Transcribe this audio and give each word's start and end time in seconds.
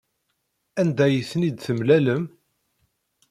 Anda 0.81 1.03
ay 1.07 1.17
ten-id-temlalem? 1.29 2.23